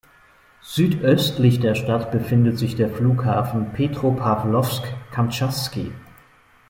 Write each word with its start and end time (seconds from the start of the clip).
Südöstlich 0.63 1.59
der 1.59 1.75
Stadt 1.75 2.09
befindet 2.11 2.57
sich 2.57 2.75
der 2.75 2.89
Flughafen 2.89 3.71
Petropawlowsk-Kamtschatski. 3.71 5.91